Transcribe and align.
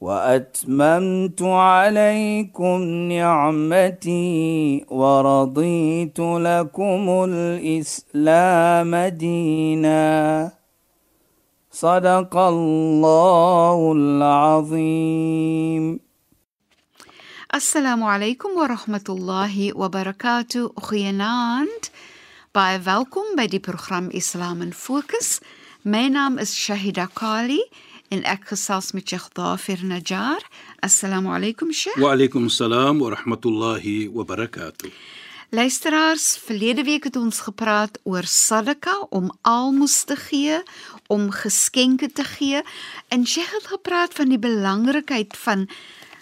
واتممت 0.00 1.42
عليكم 1.42 2.82
نعمتي 3.12 4.84
ورضيت 4.88 6.20
لكم 6.20 7.24
الاسلام 7.28 8.96
دينا 8.96 10.52
صدق 11.70 12.36
الله 12.36 13.92
العظيم 13.92 16.00
alaykum 17.52 18.56
wa 18.56 18.68
rahmatullahi 18.68 19.74
wa 19.74 19.88
barakatuh. 19.90 20.72
Goeienaand. 20.80 21.90
Baie 22.54 22.78
welkom 22.78 23.36
by 23.36 23.48
die 23.52 23.58
program 23.58 24.08
Islam 24.14 24.62
in 24.62 24.72
Fokus. 24.72 25.40
My 25.84 26.08
naam 26.08 26.38
is 26.38 26.54
Shahida 26.54 27.08
Kali 27.12 27.60
en 28.10 28.22
ek 28.26 28.48
gesels 28.50 28.90
met 28.96 29.06
Sheikh 29.06 29.28
Dafir 29.38 29.84
Najjar. 29.86 30.42
Assalamu 30.82 31.30
alaykum 31.30 31.70
Sheikh. 31.70 31.98
Wa 32.02 32.14
alaykum 32.16 32.48
assalam 32.50 32.98
wa 32.98 33.12
rahmatullahi 33.14 34.10
wa 34.10 34.24
barakatuh. 34.26 34.90
Luisteraars, 35.50 36.38
verlede 36.38 36.82
week 36.86 37.04
het 37.04 37.16
ons 37.16 37.40
gepraat 37.46 37.98
oor 38.02 38.26
sadaka 38.26 38.96
om 39.10 39.30
almos 39.42 40.02
te 40.06 40.16
gee, 40.16 40.58
om 41.06 41.30
geskenke 41.30 42.10
te 42.12 42.26
gee. 42.26 42.62
En 43.08 43.26
Sheikh 43.26 43.54
het 43.58 43.66
gepraat 43.66 44.14
van 44.14 44.34
die 44.34 44.38
belangrikheid 44.38 45.36
van 45.46 45.68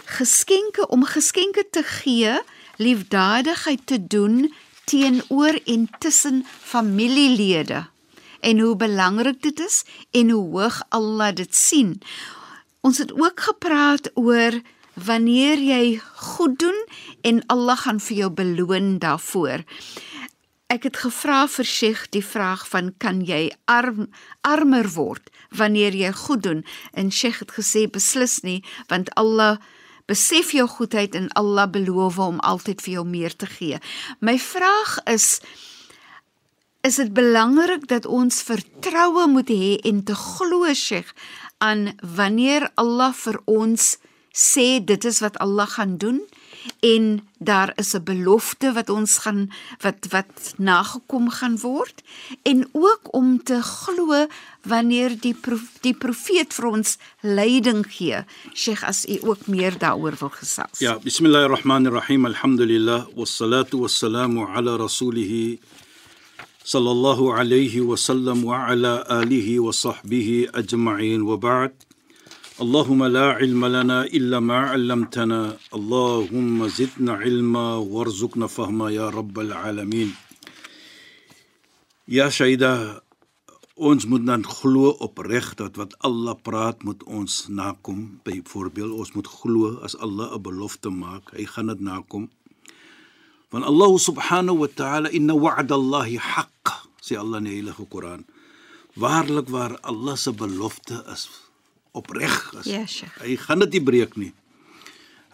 geskenke 0.04 0.88
om 0.88 1.04
geskenke 1.04 1.64
te 1.70 1.82
gee, 1.82 2.36
liefdadigheid 2.76 3.86
te 3.86 4.06
doen 4.06 4.52
teenoor 4.84 5.60
en 5.64 5.88
tussen 5.98 6.44
familielede 6.60 7.88
en 8.40 8.60
hoe 8.60 8.76
belangrik 8.76 9.42
dit 9.42 9.60
is 9.60 9.84
en 10.10 10.30
hoe 10.30 10.44
hoog 10.50 10.82
Allah 10.88 11.34
dit 11.34 11.54
sien. 11.54 12.00
Ons 12.80 12.98
het 12.98 13.12
ook 13.12 13.40
gepraat 13.40 14.10
oor 14.14 14.60
wanneer 14.94 15.58
jy 15.58 16.00
goed 16.14 16.58
doen 16.58 16.78
en 17.22 17.42
Allah 17.46 17.78
gaan 17.78 18.00
vir 18.00 18.16
jou 18.16 18.30
beloon 18.30 18.98
daarvoor. 18.98 19.64
Ek 20.68 20.84
het 20.84 20.98
gevra 21.00 21.46
vir 21.48 21.64
Sheikh 21.64 22.08
die 22.12 22.24
vraag 22.24 22.66
van 22.68 22.92
kan 23.00 23.22
jy 23.24 23.48
arm 23.64 24.10
armer 24.44 24.90
word 24.92 25.30
wanneer 25.48 25.94
jy 25.96 26.12
goed 26.12 26.42
doen? 26.42 26.64
En 26.92 27.10
Sheikh 27.10 27.40
het 27.40 27.54
gesê 27.56 27.86
beslis 27.90 28.40
nie 28.44 28.60
want 28.88 29.08
Allah 29.16 29.56
besef 30.08 30.52
jou 30.56 30.66
goedheid 30.68 31.14
en 31.14 31.28
Allah 31.36 31.68
beloof 31.70 32.18
om 32.18 32.40
altyd 32.40 32.82
vir 32.84 32.92
jou 32.98 33.04
meer 33.08 33.36
te 33.36 33.46
gee. 33.46 33.80
My 34.20 34.38
vraag 34.40 34.98
is 35.04 35.38
is 36.88 36.96
dit 36.96 37.10
belangrik 37.12 37.84
dat 37.90 38.06
ons 38.08 38.42
vertroue 38.48 39.26
moet 39.28 39.50
hê 39.52 39.76
en 39.90 40.00
te 40.08 40.14
glo 40.16 40.72
Sheikh 40.72 41.10
aan 41.60 41.90
wanneer 42.16 42.70
Allah 42.80 43.12
vir 43.12 43.36
ons 43.44 43.96
sê 44.32 44.78
dit 44.90 45.04
is 45.10 45.18
wat 45.20 45.36
Allah 45.44 45.68
gaan 45.68 45.96
doen 46.00 46.22
en 46.80 47.04
daar 47.38 47.72
is 47.76 47.92
'n 47.94 48.04
belofte 48.04 48.72
wat 48.72 48.88
ons 48.90 49.18
gaan 49.24 49.50
wat 49.84 50.06
wat 50.14 50.54
nagekom 50.56 51.30
gaan 51.30 51.58
word 51.58 52.02
en 52.42 52.68
ook 52.72 53.12
om 53.12 53.42
te 53.42 53.60
glo 53.62 54.26
wanneer 54.62 55.20
die 55.20 55.34
prof, 55.34 55.64
die 55.80 55.94
profeet 55.94 56.54
vir 56.54 56.66
ons 56.66 56.98
leiding 57.20 57.84
gee. 57.88 58.24
Sheikh 58.54 58.84
as 58.84 59.06
u 59.06 59.18
ook 59.22 59.46
meer 59.46 59.78
daaroor 59.78 60.16
wil 60.18 60.32
gesels. 60.40 60.78
Ja 60.78 60.98
bismillahirrahmanirrahim. 60.98 62.24
Alhamdulillah. 62.24 63.06
Wassalatu 63.14 63.80
wassalamu 63.80 64.46
ala 64.46 64.76
rasulih 64.76 65.58
sallallahu 66.67 67.33
alayhi 67.35 67.81
wa 67.81 67.97
sallam 67.97 68.43
wa 68.43 68.67
ala 68.67 69.03
alihi 69.19 69.59
wa 69.59 69.71
sahbihi 69.71 70.51
ajma'in 70.53 71.21
wa 71.23 71.37
ba'd 71.37 71.73
اللهم 72.61 73.03
لا 73.03 73.33
علم 73.33 73.65
لنا 73.65 74.05
إلا 74.13 74.39
ما 74.39 74.57
علمتنا 74.77 75.57
اللهم 75.73 76.67
زدنا 76.67 77.13
علما 77.13 77.75
وارزقنا 77.75 78.47
فهما 78.47 78.89
يا 78.93 79.09
رب 79.09 79.39
العالمين 79.39 80.13
Ja 82.05 82.29
Shaida 82.29 83.01
ons 83.75 84.05
moet 84.05 84.25
dan 84.25 84.43
glo 84.45 84.93
opreg 85.01 85.55
dat 85.57 85.77
wat 85.81 85.95
Allah 86.05 86.35
praat 86.37 86.83
moet 86.83 87.01
ons 87.03 87.47
nakom 87.49 88.19
byvoorbeeld 88.23 88.93
ons 89.01 89.11
moet 89.17 89.27
glo 89.27 89.79
as 89.81 89.97
Allah 89.97 90.29
'n 90.37 90.41
belofte 90.41 90.89
maak 90.93 91.33
hy 91.33 91.45
gaan 91.45 91.67
dit 91.73 91.81
nakom 91.81 92.29
van 93.52 93.64
Allah 93.64 93.92
subhanahu 93.96 94.64
wa 94.64 94.68
ta'ala 94.68 95.08
inna 95.10 95.34
wa'da 95.34 95.74
Allahi 95.74 96.20
haqq 96.20 96.74
sê 97.00 97.16
Allah 97.16 97.40
in 97.40 97.48
die 97.48 97.56
heilige 97.60 97.84
Koran 97.88 98.24
waarlik 98.98 99.48
waar 99.48 99.78
Allah 99.80 100.16
se 100.16 100.32
belofte 100.32 101.04
is 101.12 101.28
opreg 101.92 102.54
is. 102.60 102.66
Ja, 102.66 102.86
Sheikh. 102.86 103.16
Hy 103.22 103.36
gaan 103.40 103.62
dit 103.64 103.78
nie 103.78 103.84
breek 103.84 104.16
nie. 104.20 104.32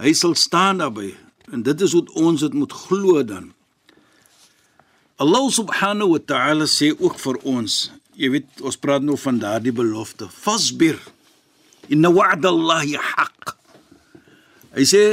Hy 0.01 0.13
sal 0.17 0.37
staan 0.39 0.83
daarby 0.83 1.13
en 1.53 1.65
dit 1.67 1.85
is 1.85 1.93
hoe 1.97 2.05
ons 2.19 2.41
dit 2.41 2.55
moet 2.57 2.73
glo 2.73 3.23
dan. 3.27 3.53
Allah 5.21 5.45
subhanahu 5.53 6.17
wa 6.17 6.23
ta'ala 6.23 6.67
sê 6.71 6.91
ook 6.95 7.19
vir 7.23 7.37
ons, 7.47 7.75
jy 8.19 8.33
weet, 8.35 8.49
ons 8.67 8.79
praat 8.81 9.05
nou 9.05 9.15
van 9.21 9.39
daardie 9.39 9.75
belofte. 9.75 10.27
Fasbir. 10.27 10.99
Inna 11.93 12.11
wa'da 12.11 12.51
Allahi 12.51 12.99
haqq. 12.99 13.55
Hy 14.75 14.87
sê 14.89 15.05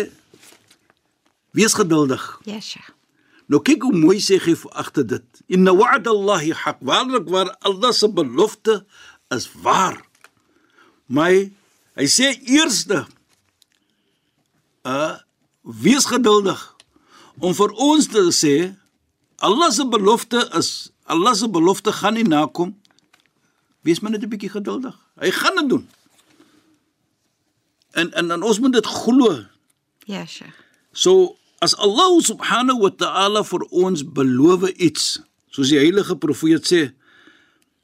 wees 1.54 1.76
geduldig. 1.78 2.24
Ja, 2.50 2.58
Sheikh. 2.64 2.91
Nou 3.52 3.60
kyk 3.60 3.84
hoe 3.84 3.96
mooi 3.96 4.22
sê 4.24 4.38
hy 4.40 4.54
agter 4.80 5.04
dit. 5.04 5.42
Inna 5.52 5.74
wa'da 5.76 6.14
Allahi 6.14 6.54
haqq. 6.56 6.80
Waarlik 6.88 7.28
waar 7.28 7.52
Allah 7.68 7.92
se 7.92 8.08
belofte 8.08 8.86
is 9.36 9.50
waar. 9.64 9.98
Maar 11.12 11.52
hy 12.00 12.08
sê 12.08 12.32
eerste 12.48 13.04
uh 14.88 15.18
wees 15.62 16.08
geduldig 16.10 16.58
om 17.38 17.54
vir 17.54 17.74
ons 17.86 18.08
te 18.10 18.24
sê 18.34 18.72
Allah 19.46 19.70
se 19.70 19.86
belofte 19.86 20.40
is 20.58 20.90
Allah 21.06 21.36
se 21.38 21.50
belofte 21.52 21.92
gaan 21.94 22.16
nie 22.18 22.26
nakom. 22.26 22.72
Wees 23.86 24.00
maar 24.00 24.12
net 24.12 24.24
'n 24.24 24.32
bietjie 24.32 24.50
geduldig. 24.50 24.96
Hy 25.20 25.32
gaan 25.32 25.56
dit 25.60 25.70
doen. 25.70 25.86
En 27.92 28.14
en 28.14 28.28
dan 28.28 28.44
ons 28.44 28.60
moet 28.60 28.74
dit 28.74 28.86
glo. 28.86 29.46
Ja, 30.06 30.26
Sheikh. 30.26 30.56
So 30.92 31.38
as 31.62 31.78
Allah 31.78 32.18
subhanahu 32.18 32.82
wa 32.82 32.90
ta'ala 32.90 33.46
vir 33.46 33.62
ons 33.70 34.02
beloof 34.02 34.66
iets, 34.82 35.22
soos 35.54 35.70
die 35.70 35.78
heilige 35.78 36.18
profeet 36.18 36.66
sê, 36.66 36.82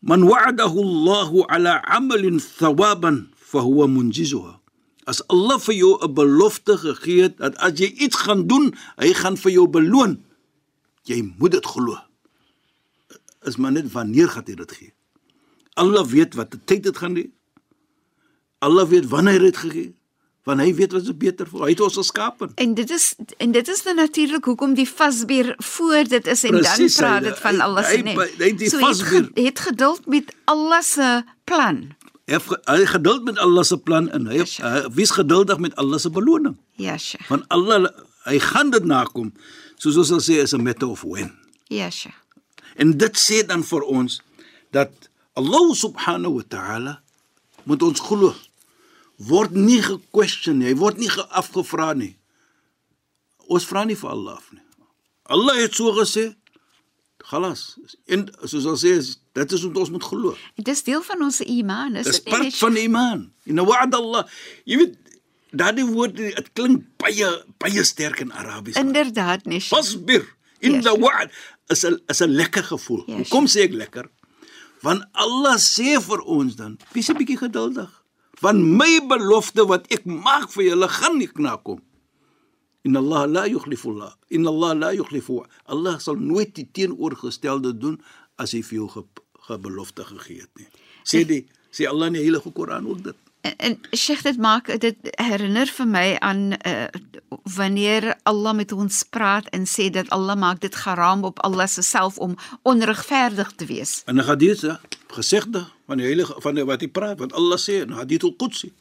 man 0.01 0.25
wa'adahu 0.25 0.81
Allahu 0.81 1.45
ala 1.45 1.77
'amalin 1.85 2.41
thawaban 2.41 3.29
fa 3.37 3.61
huwa 3.61 3.85
munjizuha. 3.85 4.57
As 5.05 5.21
Allah 5.29 5.61
vir 5.61 5.75
jou 5.77 5.93
'n 6.01 6.13
belofte 6.13 6.73
gegee 6.77 7.29
het 7.29 7.37
dat 7.37 7.55
as 7.61 7.77
jy 7.77 7.93
iets 8.01 8.17
gaan 8.25 8.49
doen, 8.49 8.73
hy 8.97 9.13
gaan 9.13 9.37
vir 9.37 9.51
jou 9.51 9.67
beloon. 9.69 10.25
Jy 11.05 11.21
moet 11.37 11.51
dit 11.51 11.65
glo. 11.65 11.95
Is 13.45 13.55
maar 13.55 13.71
net 13.71 13.87
wanneer 13.93 14.27
gaan 14.27 14.43
hy 14.43 14.55
dit 14.57 14.71
gee? 14.71 14.91
Allah 15.77 16.03
weet 16.03 16.33
wat 16.35 16.57
tyd 16.65 16.83
dit 16.83 16.97
gaan 16.97 17.13
doen. 17.13 17.31
Allah 18.59 18.89
weet 18.89 19.07
wanneer 19.07 19.39
hy 19.39 19.53
dit 19.53 19.57
gegee. 19.57 19.93
Want 20.47 20.61
hy 20.63 20.69
weet 20.77 20.93
wat 20.95 21.03
is 21.03 21.11
beter 21.19 21.47
vir. 21.51 21.65
Hy 21.67 21.73
het 21.73 21.81
ons 21.83 21.97
geskaap. 21.99 22.45
En 22.55 22.73
dit 22.77 22.89
is 22.95 23.05
en 23.43 23.51
dit 23.51 23.67
is 23.73 23.81
dan 23.83 23.95
natuurlik 23.99 24.45
hoekom 24.47 24.73
die 24.77 24.87
vasbier 24.87 25.49
voor 25.73 26.07
dit 26.07 26.27
is 26.27 26.43
en 26.47 26.55
Precies, 26.55 26.95
dan 26.95 27.03
praat 27.03 27.23
dit 27.27 27.39
van 27.43 27.59
Allah 27.65 27.83
se 27.83 27.97
hy- 27.97 28.01
net. 28.07 28.15
hy- 28.21 28.43
hy- 28.45 28.55
die 28.61 28.69
so 28.71 28.77
het, 28.79 28.85
vasbier- 28.85 29.27
ge- 29.33 29.41
het 29.43 29.59
geduld 29.59 30.05
met 30.07 30.31
Allah 30.45 30.81
se 30.81 31.09
plan. 31.43 31.81
Hy 32.27 32.33
het 32.39 32.43
het 32.65 32.87
geduld 32.95 33.23
met 33.27 33.37
Allah 33.43 33.63
se 33.63 33.77
plan 33.77 34.07
en 34.11 34.27
hy 34.27 34.37
Yes, 34.39 34.57
hy 34.63 34.87
wie's 34.95 35.11
geduldig 35.15 35.57
met 35.59 35.75
Allah 35.75 35.99
se 35.99 36.09
beloning. 36.09 36.55
Ja, 36.75 36.97
Sheikh. 36.97 37.27
Want 37.27 37.43
Allah 37.47 37.89
hy 38.23 38.39
gaan 38.39 38.69
dit 38.71 38.83
nakom. 38.85 39.33
Soos 39.77 39.97
ons 39.97 40.07
sal 40.07 40.19
sê 40.23 40.39
is 40.43 40.53
'n 40.53 40.63
matter 40.63 40.87
of 40.87 41.01
when. 41.03 41.31
Ja, 41.67 41.89
Sheikh. 41.89 42.15
En 42.75 42.97
dit 42.97 43.15
sê 43.19 43.45
dan 43.45 43.63
vir 43.63 43.81
ons 43.81 44.21
dat 44.71 44.91
Allah 45.33 45.73
subhanahu 45.75 46.33
wa 46.35 46.43
ta'ala 46.47 47.01
moet 47.63 47.83
ons 47.83 47.99
glo. 47.99 48.33
Word 49.17 49.51
nie 49.51 49.81
gequestion 49.81 50.59
nie, 50.59 50.67
hy 50.67 50.75
word 50.77 50.97
nie 51.01 51.09
ge- 51.09 51.25
afgevra 51.29 51.93
nie. 51.97 52.15
Ons 53.49 53.65
vra 53.65 53.85
nie 53.85 53.95
vir 53.95 54.09
Allah 54.11 54.33
af 54.37 54.51
nie. 54.53 54.61
Allah 55.29 55.55
het 55.57 55.73
so 55.75 55.91
gesê, 55.93 56.35
galas. 57.27 57.77
En 58.07 58.27
soos 58.45 58.65
ons 58.65 58.83
sê, 58.83 58.93
dit 59.33 59.51
is 59.57 59.63
wat 59.65 59.77
ons 59.77 59.89
moet 59.89 60.03
glo. 60.03 60.35
Dit 60.55 60.67
is 60.67 60.83
deel 60.83 61.01
van 61.03 61.23
ons 61.23 61.41
iman, 61.41 61.95
is 61.95 62.05
Dis 62.05 62.19
dit 62.21 62.25
nie? 62.25 62.31
part 62.37 62.55
van 62.61 62.73
die 62.77 62.83
iman. 62.87 63.25
In 63.45 63.59
wa'd 63.65 63.93
Allah. 63.97 64.27
Jy 64.65 64.77
weet 64.77 64.95
daardie 65.51 65.85
woord 65.87 66.15
dit 66.19 66.49
klink 66.53 66.85
baie 67.01 67.27
baie 67.59 67.83
sterk 67.83 68.19
in 68.19 68.31
Arabies. 68.31 68.75
Inderdaad, 68.79 69.45
nee. 69.45 69.61
Fasbir 69.61 70.27
in 70.59 70.81
Yes. 70.81 70.85
wa'd 70.99 71.31
is 71.69 71.83
'n 71.85 71.97
is 72.09 72.21
'n 72.21 72.29
lekker 72.35 72.63
gevoel. 72.63 73.03
Yes. 73.07 73.17
Hoekom 73.29 73.47
sê 73.47 73.63
ek 73.63 73.73
lekker? 73.73 74.09
Want 74.83 75.03
Allah 75.13 75.57
sê 75.57 75.97
vir 75.99 76.21
ons 76.21 76.55
dan, 76.55 76.77
wees 76.93 77.09
'n 77.09 77.17
bietjie 77.17 77.37
geduldig. 77.37 77.96
Want 78.45 78.61
my 78.61 78.99
belofte 79.09 79.65
wat 79.69 79.87
ek 79.93 80.05
maak 80.05 80.51
vir 80.53 80.71
julle 80.71 80.89
gaan 80.91 81.17
nie 81.17 81.29
nakom. 81.41 81.81
Inna 82.85 82.99
Allah 82.99 83.25
la 83.27 83.45
yukhlifu 83.49 83.91
Allah. 83.95 84.13
Inna 84.29 84.49
Allah 84.49 84.73
la 84.75 84.91
yukhlifu. 84.93 85.41
Allah 85.65 85.99
sal 85.99 86.19
nooit 86.21 86.53
die 86.55 86.67
teenoorgestelde 86.71 87.73
doen 87.77 87.97
as 88.37 88.53
hy 88.53 88.61
vir 88.61 88.77
jou 88.81 88.89
ge, 88.93 89.03
gebelofte 89.49 90.05
gegee 90.07 90.43
het 90.45 90.61
nie. 90.61 90.67
Sê 91.07 91.23
die 91.27 91.43
sê 91.73 91.89
Allah 91.89 92.11
in 92.11 92.19
die 92.19 92.25
Heilige 92.25 92.53
Koran 92.53 92.87
ook 92.87 93.03
dit. 93.09 93.26
En, 93.57 93.79
Sheikh 93.95 94.21
dit 94.23 94.37
maak 94.37 94.79
dit 94.79 94.95
herinner 95.21 95.67
vir 95.67 95.87
my 95.87 96.15
aan 96.19 96.53
uh, 96.67 96.87
wanneer 97.55 98.15
Allah 98.23 98.53
met 98.55 98.71
ons 98.71 99.03
praat 99.09 99.47
en 99.49 99.65
sê 99.65 99.89
dat 99.89 100.09
Allah 100.09 100.35
maak 100.35 100.59
dit 100.61 100.75
haram 100.75 101.23
op 101.23 101.39
Allah 101.43 101.67
se 101.67 101.81
self 101.81 102.17
om 102.17 102.35
onregverdig 102.63 103.51
te 103.55 103.65
wees. 103.65 104.01
En 104.05 104.15
'n 104.15 104.23
hadith 104.25 104.65
gesegde 105.07 105.65
van 105.85 105.97
die 105.97 106.05
heilige 106.05 106.35
van 106.41 106.55
die, 106.55 106.63
wat 106.65 106.81
hy 106.81 106.87
praat, 106.87 107.19
wat 107.19 107.33
Allah 107.33 107.57
sê 107.59 107.81
in 107.81 107.91
hadith 107.91 108.23
al-Qudsi. 108.23 108.73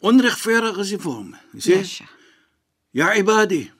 Onregverdig 0.00 0.78
is 0.78 0.90
vir 0.96 1.12
hom. 1.12 1.34
Hy 1.52 1.60
sê, 1.60 1.76
Ja, 1.76 1.84
Sheikh. 1.84 2.10
"Ya 2.92 3.14
ibadi, 3.16 3.70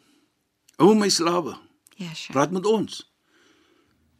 o 0.78 0.94
my 0.94 1.08
slawe, 1.08 1.56
Ja, 1.96 2.14
Sheikh. 2.14 2.32
praat 2.32 2.50
met 2.50 2.66
ons. 2.66 3.10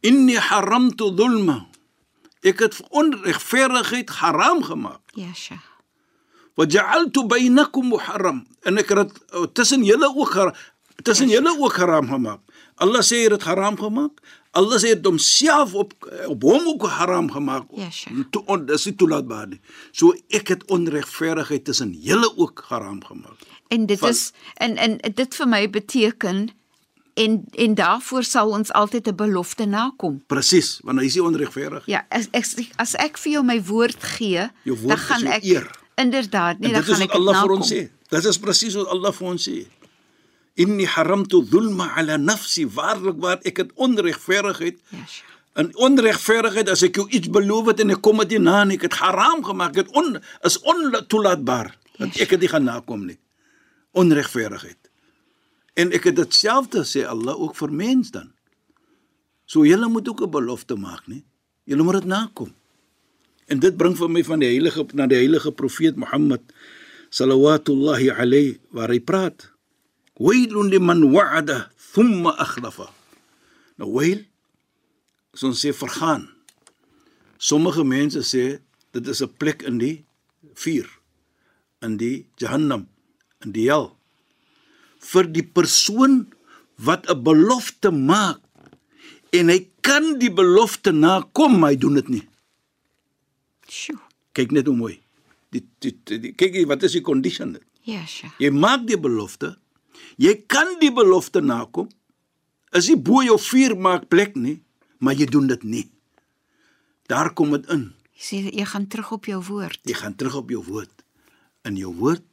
Inni 0.01 0.35
haramtu 0.35 1.13
dhulma. 1.15 1.67
Ek 2.41 2.59
het 2.59 2.79
onregverdigheid 2.89 4.09
haram 4.09 4.63
gemaak. 4.63 5.01
Ja, 5.13 5.33
Sheikh. 5.33 5.67
Wa 6.57 6.65
ja'altu 6.65 7.25
bainakum 7.29 7.87
muharram. 7.93 8.43
En 8.65 8.77
ek 8.81 8.89
het 8.97 9.13
uh, 9.33 9.45
tussen 9.53 9.83
julle 9.85 10.09
ook 10.15 10.35
tussen 11.03 11.29
julle 11.29 11.53
ook 11.59 11.75
haram 11.77 12.07
gemaak. 12.09 12.41
Allah 12.81 13.01
sê 13.05 13.21
hy 13.21 13.27
het 13.29 13.35
dit 13.37 13.43
haram 13.45 13.77
gemaak. 13.77 14.19
Allah 14.57 14.79
sê 14.81 14.95
dit 14.97 15.05
homself 15.05 15.73
op 15.77 15.93
op 16.27 16.43
hom 16.43 16.65
ook 16.73 16.87
haram 16.89 17.29
gemaak. 17.31 17.69
Ja, 17.77 17.89
Sheikh. 17.89 18.25
To 18.33 18.43
on, 18.47 18.65
dis 18.65 18.85
nie 18.89 18.95
toelaatbaar 18.97 19.47
nie. 19.53 19.61
So 19.91 20.13
ek 20.33 20.49
het 20.55 20.65
onregverdigheid 20.73 21.63
tussen 21.69 21.93
julle 21.93 22.31
ook 22.37 22.65
haram 22.69 23.03
gemaak. 23.05 23.37
En 23.71 23.85
dit 23.85 23.99
Van- 23.99 24.09
is 24.09 24.31
en 24.57 24.75
en 24.77 24.97
dit 25.15 25.35
vir 25.35 25.47
my 25.47 25.69
beteken 25.69 26.49
en 27.13 27.45
en 27.55 27.75
daarvoor 27.75 28.23
sal 28.23 28.49
ons 28.49 28.71
altyd 28.71 29.07
'n 29.07 29.15
belofte 29.15 29.65
nakom. 29.65 30.23
Presies, 30.27 30.79
want 30.83 30.99
hy 30.99 31.05
is 31.05 31.13
nie 31.15 31.23
onregverdig. 31.23 31.83
Ja, 31.85 32.05
as 32.09 32.27
ek 32.31 32.45
as 32.77 32.95
ek 32.95 33.17
vir 33.17 33.31
jou 33.31 33.43
my 33.43 33.61
woord 33.63 34.03
gee, 34.03 34.49
woord 34.65 34.87
dan 34.87 34.97
gaan 34.97 35.27
ek 35.27 35.43
eer. 35.43 35.71
inderdaad, 35.95 36.59
nee, 36.59 36.67
en 36.69 36.73
dan 36.75 36.83
dit 36.85 36.91
gaan 36.93 37.01
ek 37.01 37.07
dit 37.11 37.17
Allah 37.17 37.33
vir 37.33 37.41
nakom. 37.49 37.57
ons 37.61 37.71
sê. 37.71 37.89
Dit 38.09 38.25
is 38.25 38.37
presies 38.37 38.73
wat 38.75 38.87
Allah 38.87 39.11
vir 39.13 39.27
ons 39.27 39.49
sê. 39.49 39.65
Inni 40.55 40.85
haramtu 40.85 41.45
dhulma 41.49 41.93
ala 41.95 42.17
nafsi. 42.17 42.65
Waarlik 42.67 43.15
waar 43.19 43.39
ek 43.43 43.57
het 43.57 43.71
onregverdigheid 43.75 44.77
Ja, 44.89 44.97
Sheikh. 45.07 45.29
En 45.53 45.75
onregverdigheid 45.77 46.69
as 46.69 46.83
ek 46.83 46.95
jou 46.95 47.09
iets 47.09 47.27
beloof 47.29 47.65
het 47.67 47.79
en 47.79 47.89
ek 47.89 48.01
kom 48.01 48.17
dit 48.17 48.29
nie 48.29 48.39
na 48.39 48.63
nie, 48.63 48.75
ek 48.77 48.81
het 48.83 48.93
haram 48.93 49.43
gemaak, 49.43 49.73
dit 49.73 49.87
on 49.91 50.19
is 50.43 50.59
ontoelaatbaar 50.59 51.75
dat 51.99 52.13
Yes. 52.13 52.21
ek 52.21 52.29
dit 52.29 52.39
nie 52.39 52.47
gaan 52.47 52.63
nakom 52.63 53.05
nie. 53.05 53.17
Onregverdigheid. 53.93 54.77
En 55.73 55.91
ek 55.95 56.09
het 56.09 56.17
ditselfde 56.19 56.83
sê 56.87 57.05
Allah 57.07 57.37
ook 57.39 57.55
vir 57.55 57.71
mens 57.71 58.11
dan. 58.11 58.31
So 59.45 59.65
julle 59.67 59.87
moet 59.87 60.07
ook 60.07 60.21
'n 60.21 60.31
belofte 60.31 60.75
maak, 60.75 61.07
nie? 61.07 61.23
Julle 61.63 61.83
moet 61.83 62.01
dit 62.01 62.05
nakom. 62.05 62.53
En 63.47 63.59
dit 63.59 63.77
bring 63.77 63.97
vir 63.97 64.09
my 64.09 64.23
van 64.23 64.39
die 64.39 64.47
heilige 64.47 64.85
na 64.93 65.07
die 65.07 65.17
heilige 65.17 65.51
profeet 65.51 65.95
Mohammed 65.95 66.41
sallallahu 67.09 68.09
alayhi 68.09 68.59
waar 68.71 68.89
hy 68.89 68.99
praat. 68.99 69.51
Wailun 70.15 70.69
liman 70.69 71.11
wa'ada 71.11 71.71
thumma 71.93 72.35
akhlafa. 72.37 72.89
Nou 73.77 73.91
wail 73.91 74.23
so 75.33 75.47
ons 75.47 75.59
sê 75.65 75.73
vergaan. 75.73 76.29
Sommige 77.37 77.83
mense 77.83 78.23
sê 78.23 78.59
dit 78.91 79.07
is 79.07 79.21
'n 79.21 79.33
plek 79.37 79.61
in 79.63 79.77
die 79.77 80.05
vuur 80.53 80.87
in 81.81 81.97
die 81.97 82.27
Jahannam 82.37 82.87
in 83.43 83.51
die 83.51 83.67
hel 83.69 83.97
vir 85.01 85.27
die 85.27 85.45
persoon 85.45 86.27
wat 86.77 87.09
'n 87.09 87.23
belofte 87.23 87.91
maak 87.91 88.41
en 89.31 89.49
hy 89.49 89.67
kan 89.81 90.19
die 90.19 90.31
belofte 90.31 90.91
nakom 90.91 91.59
maar 91.59 91.71
hy 91.71 91.77
doen 91.77 91.93
dit 91.93 92.09
nie. 92.09 92.27
Sjoe. 93.67 93.99
Kyk 94.33 94.51
net 94.51 94.67
hoe 94.67 94.75
mooi. 94.75 94.99
Die, 95.51 95.63
die, 95.79 95.91
die, 96.07 96.19
die 96.19 96.33
kyk 96.33 96.67
wat 96.67 96.83
is 96.83 96.95
die 96.95 97.03
condition 97.03 97.53
dit? 97.53 97.63
Ja, 97.87 98.05
Sheikh. 98.05 98.37
Jy 98.39 98.51
maak 98.53 98.85
die 98.87 98.99
belofte. 98.99 99.55
Jy 100.21 100.35
kan 100.47 100.77
die 100.81 100.91
belofte 100.93 101.41
nakom. 101.41 101.89
Is 102.77 102.87
nie 102.87 102.99
bo 102.99 103.23
jou 103.25 103.37
vuur 103.41 103.75
maak 103.75 104.07
plek 104.07 104.37
nie, 104.39 104.61
maar 105.03 105.17
jy 105.17 105.27
doen 105.27 105.49
dit 105.49 105.63
nie. 105.67 105.87
Daar 107.11 107.33
kom 107.35 107.51
dit 107.57 107.65
in. 107.73 107.89
Jy 108.15 108.23
sê 108.23 108.41
jy 108.47 108.65
gaan 108.69 108.87
terug 108.87 109.11
op 109.17 109.27
jou 109.27 109.41
woord. 109.49 109.81
Jy 109.83 109.97
gaan 109.97 110.15
terug 110.15 110.37
op 110.39 110.53
jou 110.53 110.61
woord. 110.63 110.93
In 111.67 111.75
jou 111.77 111.91
woord, 111.97 112.23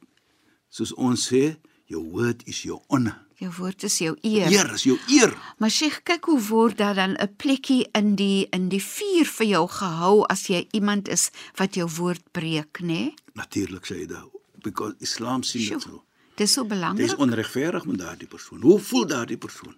soos 0.71 0.93
ons 0.95 1.25
sê, 1.31 1.57
jou 1.89 2.03
woord 2.13 2.43
is 2.47 2.61
jou 2.67 2.77
honor. 2.87 3.15
Jou 3.39 3.49
woord 3.57 3.83
is 3.87 3.95
jou 4.03 4.17
eer. 4.21 4.49
Eer 4.51 4.73
is 4.75 4.83
jou 4.83 4.97
eer. 5.07 5.31
Maar 5.57 5.71
Sheikh, 5.71 6.01
kyk 6.03 6.25
hoe 6.27 6.39
word 6.49 6.77
daar 6.77 6.95
dan 6.95 7.15
'n 7.17 7.35
plekkie 7.37 7.87
in 7.95 8.15
die 8.15 8.47
in 8.51 8.69
die 8.69 8.81
vuur 8.83 9.25
vir 9.25 9.47
jou 9.47 9.67
gehou 9.67 10.25
as 10.29 10.47
jy 10.47 10.67
iemand 10.71 11.07
is 11.07 11.29
wat 11.55 11.75
jou 11.75 11.87
woord 11.97 12.21
breek, 12.31 12.79
nê? 12.81 13.13
Natuurlik 13.33 13.85
sê 13.85 13.95
hy 13.95 14.05
dit, 14.05 14.17
because 14.63 14.95
Islam 14.99 15.43
sien 15.43 15.67
dit 15.69 15.81
so. 15.81 16.03
Dis 16.35 16.53
so 16.53 16.63
belangrik. 16.65 17.05
is 17.05 17.15
onregverdig 17.15 17.85
met 17.85 17.97
daardie 17.99 18.27
persoon. 18.27 18.61
Hoe 18.61 18.79
voel 18.79 19.05
daardie 19.07 19.37
persoon? 19.37 19.75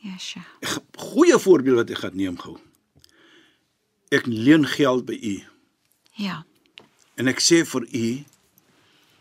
Ja, 0.00 0.16
Sheikh. 0.18 0.46
Ek 0.60 0.78
goeie 0.96 1.38
voorbeeld 1.38 1.76
wat 1.76 1.90
ek 1.90 1.98
gaan 1.98 2.16
neem 2.16 2.38
gou. 2.38 2.58
Ek 4.10 4.26
leen 4.26 4.64
geld 4.66 5.04
by 5.06 5.18
u 5.22 5.42
Ja. 6.16 6.44
en 7.16 7.28
ek 7.28 7.40
sê 7.40 7.64
vir 7.66 7.82
u 7.92 8.24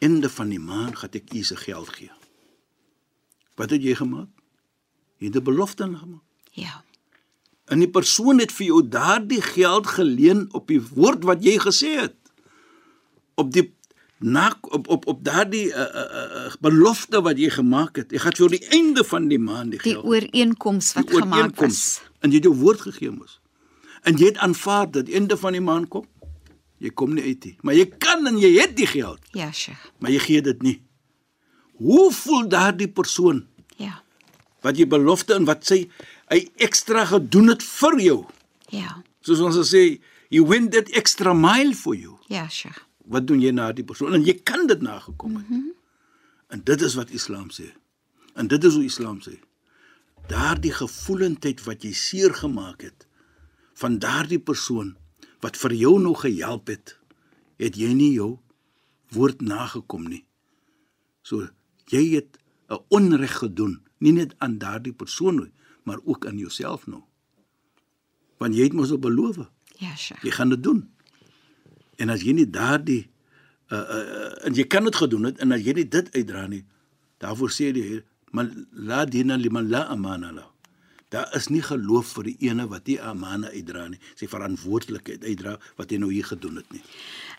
einde 0.04 0.30
van 0.30 0.50
die 0.52 0.60
maand 0.62 0.98
gaan 1.02 1.16
ek 1.20 1.34
u 1.34 1.44
se 1.44 1.56
geld 1.56 1.90
gee. 1.98 2.12
Wat 3.60 3.70
het 3.74 3.84
jy 3.86 3.96
gemaak? 3.96 4.30
Jy 5.22 5.28
het 5.30 5.36
'n 5.40 5.44
belofte 5.44 5.84
gemaak. 5.84 6.24
Ja. 6.52 6.84
En 7.72 7.80
die 7.80 7.90
persoon 7.90 8.40
het 8.40 8.52
vir 8.52 8.66
jou 8.66 8.82
daardie 8.88 9.42
geld 9.42 9.88
geleen 9.88 10.48
op 10.54 10.68
die 10.68 10.82
woord 10.82 11.24
wat 11.24 11.44
jy 11.44 11.58
gesê 11.60 11.92
het. 12.02 12.16
Op 13.36 13.52
die 13.54 13.72
na 14.20 14.54
op 14.62 14.88
op 14.88 15.06
op 15.08 15.24
daardie 15.24 15.68
uh, 15.68 15.80
uh, 15.80 16.46
uh, 16.46 16.54
belofte 16.62 17.22
wat 17.22 17.38
jy 17.38 17.50
gemaak 17.50 17.96
het. 17.96 18.12
Jy 18.12 18.20
gaan 18.20 18.36
vir 18.40 18.50
die 18.50 18.68
einde 18.70 19.04
van 19.04 19.28
die 19.28 19.40
maand 19.40 19.72
die 19.72 19.80
Die 19.80 19.94
geld. 19.94 20.06
ooreenkoms 20.06 20.94
wat 20.94 21.08
die 21.08 21.20
gemaak 21.22 21.62
is. 21.62 22.02
En 22.20 22.30
jy 22.32 22.36
het 22.36 22.44
jou 22.48 22.56
woord 22.56 22.82
gegee 22.82 23.12
mos. 23.12 23.40
En 24.04 24.16
jy 24.18 24.26
het 24.26 24.38
aanvaar 24.38 24.92
dat 24.92 25.06
die 25.06 25.16
einde 25.16 25.38
van 25.38 25.52
die 25.52 25.62
maand 25.62 25.88
kom. 25.90 26.06
Jy 26.84 26.90
kom 27.00 27.14
nie 27.16 27.24
uit 27.24 27.46
nie, 27.48 27.54
maar 27.64 27.76
jy 27.78 27.86
kan 28.04 28.28
en 28.28 28.38
jy 28.42 28.50
het 28.60 28.74
die 28.76 28.88
geld, 28.90 29.22
Ja, 29.32 29.52
Sheikh. 29.56 29.80
maar 30.00 30.12
jy 30.12 30.20
gee 30.20 30.42
dit 30.42 30.62
nie. 30.62 30.82
Hoe 31.80 32.12
voel 32.12 32.48
daardie 32.50 32.88
persoon 32.92 33.46
Ja. 33.78 34.02
wat 34.62 34.78
jy 34.78 34.88
belofte 34.88 35.34
en 35.34 35.46
wat 35.46 35.64
sy 35.66 35.90
hy 36.30 36.42
ekstra 36.58 37.06
gedoen 37.06 37.48
het 37.54 37.64
vir 37.64 38.00
jou? 38.00 38.26
Ja. 38.70 39.02
Soos 39.22 39.40
ons 39.40 39.56
sê, 39.74 40.02
you 40.30 40.46
went 40.48 40.72
that 40.74 40.90
extra 40.92 41.34
mile 41.34 41.74
for 41.74 41.96
you. 41.96 42.18
Ja, 42.28 42.48
Sheikh. 42.50 42.84
Wat 43.06 43.28
doen 43.28 43.40
jy 43.42 43.52
na 43.52 43.72
die 43.72 43.84
persoon? 43.84 44.14
En 44.14 44.24
jy 44.24 44.34
kan 44.44 44.68
dit 44.68 44.82
nagekom 44.82 45.36
het. 45.36 45.50
Mm 45.50 45.56
-hmm. 45.56 45.74
En 46.50 46.62
dit 46.64 46.82
is 46.82 46.94
wat 46.96 47.10
Islam 47.12 47.50
sê. 47.52 47.72
En 48.36 48.48
dit 48.48 48.64
is 48.64 48.74
hoe 48.74 48.84
Islam 48.84 49.20
sê. 49.22 49.40
Daardie 50.28 50.72
gevoelendheid 50.72 51.64
wat 51.64 51.84
jy 51.84 51.92
seer 51.94 52.34
gemaak 52.34 52.82
het 52.82 53.08
van 53.74 54.00
daardie 54.00 54.40
persoon 54.40 54.96
wat 55.44 55.60
vir 55.60 55.76
jou 55.76 55.98
nog 56.00 56.24
gehelp 56.24 56.72
het, 56.72 56.96
het 57.60 57.76
jy 57.76 57.92
nie 57.94 58.14
jou 58.16 58.38
woord 59.14 59.44
nagekom 59.44 60.08
nie. 60.10 60.24
So 61.22 61.50
jy 61.92 62.16
het 62.16 62.40
'n 62.70 62.80
onreg 62.90 63.38
gedoen, 63.38 63.82
nie 64.00 64.12
net 64.12 64.36
aan 64.38 64.58
daardie 64.58 64.94
persoon 64.94 65.36
nie, 65.36 65.52
maar 65.84 66.00
ook 66.04 66.26
aan 66.26 66.38
jouself 66.38 66.88
nou. 66.88 67.04
Want 68.38 68.56
jy 68.56 68.64
het 68.64 68.74
mos 68.74 69.00
beloof 69.00 69.38
Ja, 69.78 69.96
Sheikh. 69.96 70.24
jy 70.24 70.32
gaan 70.32 70.50
dit 70.50 70.64
doen. 70.64 70.90
En 71.98 72.10
as 72.10 72.22
jy 72.22 72.34
nie 72.34 72.50
daardie 72.50 73.10
uh, 73.72 73.78
uh 73.78 74.46
en 74.46 74.54
jy 74.54 74.64
kan 74.68 74.84
dit 74.84 74.96
gedoen 74.96 75.24
het 75.24 75.38
en 75.38 75.52
as 75.52 75.62
jy 75.62 75.74
nie 75.74 75.88
dit 75.88 76.16
uitdra 76.16 76.48
nie, 76.48 76.66
daarvoor 77.18 77.50
sê 77.50 77.72
die 77.72 77.84
Heer, 77.84 78.04
"Man 78.32 78.68
la 78.72 79.06
dina 79.06 79.36
liman 79.36 79.70
la 79.70 79.88
amana 79.88 80.32
la." 80.32 80.53
Daar 81.14 81.30
is 81.38 81.48
nie 81.54 81.62
geloof 81.62 82.16
vir 82.18 82.24
die 82.32 82.38
ene 82.50 82.66
wat 82.72 82.86
die 82.90 82.98
amana 83.02 83.52
uitdra 83.54 83.84
nie, 83.92 84.00
sy 84.18 84.26
verantwoordelikheid 84.32 85.22
uitdra 85.28 85.58
wat 85.78 85.92
hy 85.94 86.00
nou 86.02 86.10
hier 86.10 86.26
gedoen 86.26 86.56
het 86.58 86.72
nie. 86.74 86.82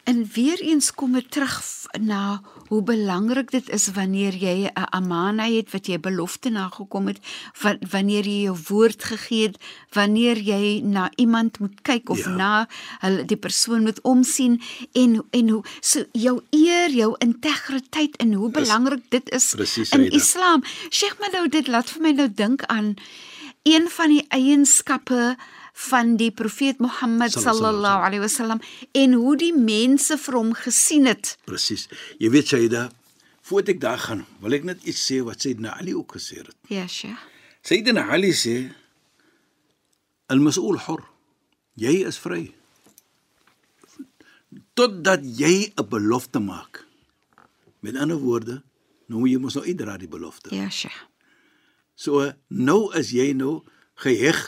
En 0.07 0.21
weer 0.35 0.61
eens 0.62 0.90
kom 0.95 1.12
dit 1.16 1.26
terug 1.33 1.57
na 1.99 2.40
hoe 2.69 2.83
belangrik 2.87 3.50
dit 3.50 3.71
is 3.73 3.88
wanneer 3.97 4.35
jy 4.37 4.69
'n 4.71 4.87
amana 4.93 5.45
het 5.49 5.73
wat 5.73 5.87
jy 5.87 5.99
belofte 5.99 6.50
nagekom 6.50 7.07
het, 7.11 7.19
wa- 7.62 7.78
wanneer 7.90 8.25
jy 8.26 8.43
jou 8.45 8.57
woord 8.69 9.04
gegee 9.04 9.43
het, 9.49 9.57
wanneer 9.93 10.37
jy 10.38 10.81
na 10.85 11.11
iemand 11.16 11.59
moet 11.59 11.83
kyk 11.83 12.09
of 12.11 12.19
Ja. 12.25 12.37
na 12.37 12.69
hulle 13.00 13.25
die 13.25 13.37
persoon 13.37 13.83
moet 13.83 14.00
omsien 14.02 14.61
en 14.93 15.25
en 15.33 15.49
hoe 15.49 15.64
so 15.81 16.04
jou 16.12 16.40
eer, 16.50 16.90
jou 16.90 17.14
integriteit 17.19 18.16
en 18.16 18.33
hoe 18.35 18.50
belangrik 18.50 19.02
dit 19.11 19.31
is 19.31 19.54
Presies, 19.54 19.90
in. 19.90 20.11
Islam. 20.11 20.62
Sheikh 20.90 21.19
maar 21.19 21.31
nou 21.33 21.49
dit 21.49 21.66
laat 21.66 21.90
vir 21.90 22.02
my 22.02 22.11
nou 22.12 22.28
dink 22.35 22.62
aan 22.64 22.95
een 23.64 23.88
van 23.88 24.12
die 24.12 24.25
eienskappe 24.28 25.37
van 25.75 26.14
die 26.21 26.30
profeet 26.30 26.78
Mohammed 26.78 27.33
Sallallahu 27.33 28.04
alaihi 28.06 28.23
wasallam 28.23 28.61
en 28.92 29.16
hoe 29.18 29.37
die 29.40 29.54
mense 29.56 30.18
vir 30.21 30.37
hom 30.38 30.52
gesien 30.54 31.09
het. 31.09 31.35
Presies. 31.49 31.88
Jy 32.23 32.30
weet 32.30 32.52
Shaida, 32.52 32.85
voordat 33.42 33.75
ek 33.75 33.80
daar 33.83 34.02
gaan, 34.04 34.25
wil 34.44 34.54
ek 34.56 34.66
net 34.68 34.85
iets 34.87 35.00
sê 35.09 35.23
wat 35.26 35.40
Sayyidina 35.42 35.75
Ali 35.80 35.94
ook 35.97 36.14
gesê 36.18 36.42
het. 36.42 36.52
Ja, 36.71 36.85
Sheikh. 36.87 37.18
Sayyidina 37.64 38.04
Ali 38.12 38.30
sê 38.37 38.54
al-mas'ul 40.30 40.78
hur. 40.87 41.02
Jy 41.80 42.04
is 42.06 42.21
vry. 42.23 42.52
Totdat 44.78 45.25
jy 45.25 45.73
'n 45.75 45.88
belofte 45.88 46.38
maak. 46.38 46.85
Met 47.80 47.97
ander 47.97 48.16
woorde, 48.16 48.62
nou 49.09 49.21
moet 49.21 49.30
jy 49.30 49.38
mos 49.38 49.54
nou 49.54 49.64
uitdra 49.64 49.97
die 49.99 50.09
belofte. 50.09 50.54
Ja, 50.54 50.68
Sheikh. 50.71 51.09
So 51.94 52.32
nou 52.48 52.92
is 52.98 53.10
jy 53.14 53.32
nou 53.32 53.62
geheg. 54.02 54.40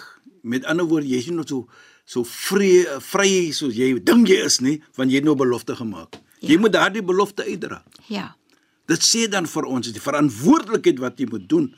Met 0.42 0.64
ander 0.64 0.86
woorde, 0.86 1.08
jy's 1.08 1.28
nie 1.30 1.36
nog 1.36 1.48
so 1.48 1.66
so 2.06 2.22
vry 2.22 2.86
vry 3.02 3.50
soos 3.50 3.74
jy 3.74 3.96
dink 3.98 4.28
jy 4.30 4.38
is 4.46 4.60
nie, 4.62 4.76
want 4.94 5.10
jy 5.10 5.18
het 5.18 5.26
nou 5.26 5.34
belofte 5.38 5.74
gemaak. 5.74 6.20
Ja. 6.38 6.52
Jy 6.52 6.58
moet 6.62 6.74
daardie 6.76 7.02
belofte 7.02 7.42
uitdra. 7.42 7.80
Ja. 8.06 8.36
Dit 8.86 9.02
sê 9.02 9.24
dan 9.30 9.48
vir 9.50 9.66
ons 9.66 9.90
die 9.90 10.02
verantwoordelikheid 10.02 11.00
wat 11.02 11.18
jy 11.18 11.26
moet 11.30 11.48
doen 11.50 11.72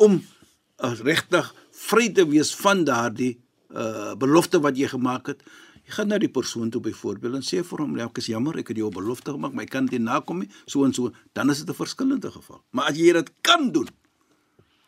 om 0.00 0.16
uh, 0.16 0.94
regtig 1.04 1.50
vry 1.84 2.08
te 2.16 2.24
wees 2.30 2.54
van 2.56 2.86
daardie 2.88 3.34
uh, 3.74 4.14
belofte 4.16 4.62
wat 4.64 4.80
jy 4.80 4.88
gemaak 4.94 5.34
het. 5.34 5.44
Jy 5.84 5.98
gaan 5.98 6.08
na 6.14 6.18
die 6.22 6.32
persoon 6.32 6.70
toe 6.72 6.80
byvoorbeeld 6.80 7.42
en 7.42 7.44
sê 7.44 7.60
vir 7.60 7.82
hom, 7.84 7.98
"Ja, 7.98 8.06
ek 8.08 8.18
is 8.18 8.30
jammer, 8.32 8.56
ek 8.58 8.72
het 8.72 8.80
jou 8.80 8.88
belofte 8.90 9.36
gemaak, 9.36 9.52
maar 9.52 9.64
ek 9.64 9.70
kan 9.70 9.84
dit 9.84 9.98
nie 9.98 10.06
nakom 10.08 10.38
nie." 10.40 10.48
So 10.66 10.84
en 10.84 10.94
so, 10.94 11.12
dan 11.34 11.50
is 11.50 11.60
dit 11.60 11.68
'n 11.68 11.74
verskillende 11.74 12.30
geval. 12.30 12.64
Maar 12.70 12.90
as 12.90 12.96
jy 12.96 13.12
dit 13.12 13.30
kan 13.42 13.70
doen, 13.70 13.88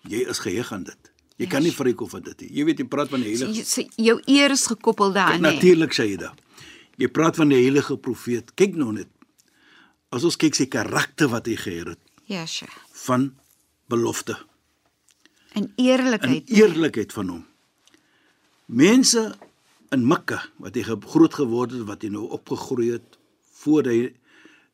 jy 0.09 0.25
is 0.31 0.39
geheg 0.39 0.73
aan 0.73 0.85
dit. 0.85 1.13
Jy 1.37 1.45
Ja, 1.45 1.51
kan 1.51 1.63
nie 1.63 1.73
vrykom 1.73 2.09
van 2.09 2.23
dit 2.23 2.41
nie. 2.41 2.49
Jy 2.59 2.65
weet 2.65 2.79
jy 2.79 2.85
praat 2.89 3.09
van 3.13 3.21
die 3.21 3.35
heilige 3.37 3.65
so, 3.69 3.83
jou 3.97 4.21
eer 4.27 4.51
is 4.51 4.67
gekoppel 4.67 5.13
daaraan. 5.13 5.41
Natuurlik 5.45 5.93
sê 5.93 6.07
jy 6.09 6.17
dit. 6.17 6.43
Jy 6.97 7.09
praat 7.13 7.37
van 7.37 7.49
die 7.53 7.59
heilige 7.61 7.97
profeet. 8.01 8.55
Kyk 8.57 8.75
nou 8.77 8.93
net. 8.93 9.09
As 10.11 10.25
ons 10.25 10.37
kyk 10.37 10.55
sy 10.55 10.67
karakter 10.67 11.29
wat 11.29 11.47
hy 11.47 11.57
gehad 11.57 11.87
het 11.93 11.99
Ja, 12.27 12.47
Sheikh. 12.47 12.73
van 12.93 13.35
belofte 13.89 14.37
En 15.53 15.63
en 15.63 15.73
eerlikheid. 15.77 16.49
eerlikheid 16.51 17.13
van 17.13 17.29
hom. 17.29 17.45
Mense 18.67 19.35
in 19.95 20.07
Mekka 20.07 20.41
wat 20.59 20.75
hy 20.75 20.83
groot 20.83 21.35
geword 21.35 21.71
het, 21.77 21.85
wat 21.87 22.03
hy 22.03 22.09
nou 22.09 22.27
opgegroei 22.35 22.91
het 22.97 23.19
voor 23.63 23.87
hy 23.87 24.01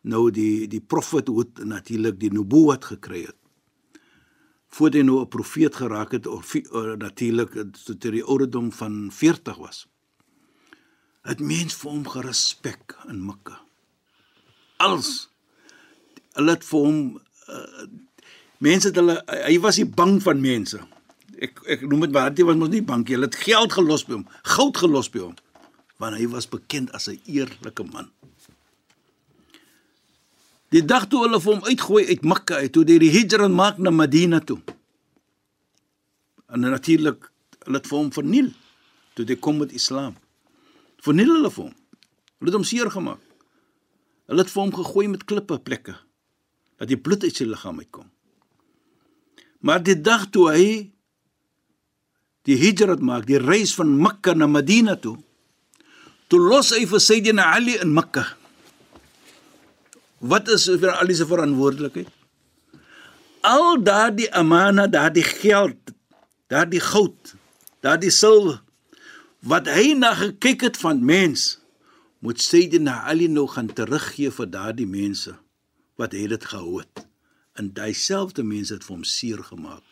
nou 0.02 0.30
die 0.30 0.66
die 0.68 0.80
profethood 0.80 1.60
natuurlik 1.64 2.18
die 2.20 2.30
nubuwat 2.32 2.84
gekry 2.84 3.26
het. 3.26 3.36
Voor 4.72 4.90
hy 4.90 5.02
nou 5.04 5.20
'n 5.20 5.28
profeet 5.28 5.74
geraak 5.76 6.12
het 6.12 6.26
of 6.26 6.54
uh, 6.54 6.94
natuurlik 6.96 7.52
tot 7.84 8.02
hy 8.02 8.10
die 8.10 8.24
ouderdom 8.24 8.72
van 8.72 9.10
40 9.12 9.56
was. 9.56 9.86
Het 11.22 11.40
mens 11.40 11.74
vir 11.74 11.90
hom 11.90 12.06
gerespek 12.08 12.96
in 13.08 13.24
Mekka. 13.24 13.60
Als 14.76 15.28
hulle 16.32 16.50
het 16.50 16.64
vir 16.64 16.78
hom 16.78 17.20
uh, 17.48 17.84
mense 18.58 18.88
het 18.88 18.96
hulle 18.96 19.18
hy 19.28 19.58
was 19.60 19.76
nie 19.76 19.86
bang 19.86 20.22
van 20.22 20.40
mense. 20.40 20.80
Ek 21.42 21.60
ek 21.66 21.84
noem 21.84 22.06
dit 22.06 22.12
maar 22.16 22.32
hy 22.32 22.44
was 22.48 22.56
mos 22.56 22.72
nie 22.72 22.82
bang 22.82 23.04
nie. 23.04 23.14
Hulle 23.14 23.28
het 23.28 23.36
geld 23.44 23.72
gelos 23.72 24.06
by 24.08 24.16
hom, 24.18 24.26
goud 24.56 24.76
gelos 24.76 25.10
by 25.12 25.26
hom, 25.26 25.36
want 26.00 26.16
hy 26.16 26.26
was 26.32 26.48
bekend 26.48 26.90
as 26.96 27.08
'n 27.08 27.20
eerlike 27.26 27.84
man. 27.92 28.10
Die 30.72 30.84
dag 30.88 31.04
toe 31.12 31.26
hulle 31.26 31.40
vir 31.42 31.52
hom 31.52 31.66
uitgooi 31.68 32.06
uit 32.08 32.22
Mekka 32.24 32.62
uit, 32.62 32.72
toe 32.72 32.84
die 32.88 33.10
hijra 33.12 33.48
maak 33.52 33.78
na 33.78 33.92
Madina 33.92 34.40
toe. 34.40 34.60
En 36.48 36.64
natuurlik 36.64 37.28
hulle 37.66 37.78
het 37.78 37.88
vir 37.88 37.98
hom 37.98 38.08
verniel 38.12 38.48
toe 39.12 39.26
hy 39.28 39.36
kom 39.36 39.60
met 39.60 39.74
Islam. 39.76 40.16
Verniel 41.04 41.34
hulle 41.36 41.50
vir 41.52 41.66
hom. 41.66 41.76
Hulle 42.40 42.50
het 42.50 42.56
hom 42.56 42.64
seer 42.64 42.88
gemaak. 42.90 43.20
Hulle 44.30 44.44
het 44.44 44.52
vir 44.52 44.62
hom 44.62 44.72
gegooi 44.80 45.06
met 45.12 45.28
klippe 45.28 45.60
plekke 45.60 45.98
dat 46.80 46.88
die 46.90 46.98
bloed 46.98 47.22
uit 47.22 47.36
sy 47.36 47.44
liggaam 47.46 47.78
uitkom. 47.78 48.08
Maar 49.62 49.84
die 49.84 49.98
dag 50.00 50.24
toe 50.34 50.48
hy 50.50 50.66
die 52.48 52.56
hijra 52.58 52.96
maak, 52.98 53.28
die 53.28 53.38
reis 53.38 53.76
van 53.76 53.92
Mekka 54.00 54.34
na 54.34 54.48
Madina 54.50 54.96
toe, 54.98 55.14
toe 56.26 56.40
los 56.42 56.72
hy 56.74 56.86
vir 56.90 57.02
Sayyidina 57.04 57.52
Ali 57.54 57.76
in 57.78 57.92
Mekka. 57.94 58.24
Wat 60.22 60.48
is 60.54 60.68
vir 60.78 60.92
Ali 60.94 61.14
se 61.18 61.26
verantwoordelikheid? 61.26 62.10
Al 63.42 63.80
daardie 63.82 64.28
amana, 64.30 64.86
daardie 64.86 65.24
geld, 65.26 65.90
daardie 66.46 66.80
goud, 66.80 67.32
daardie 67.82 68.12
silwer 68.14 68.60
wat 69.42 69.66
hy 69.66 69.96
na 69.98 70.12
gekyk 70.14 70.60
het 70.68 70.76
van 70.78 71.00
mens, 71.02 71.56
moet 72.22 72.38
Sayyidina 72.38 73.00
Ali 73.10 73.26
nou 73.26 73.48
gaan 73.50 73.72
teruggee 73.74 74.30
vir 74.30 74.46
daardie 74.46 74.86
mense 74.86 75.34
wat 75.98 76.14
hy 76.14 76.28
dit 76.30 76.44
gehou 76.52 76.78
het. 76.78 77.02
En 77.58 77.72
daai 77.74 77.90
selfde 77.90 78.44
mense 78.46 78.76
het 78.76 78.86
vir 78.86 78.94
hom 78.94 79.02
seer 79.02 79.42
gemaak. 79.42 79.82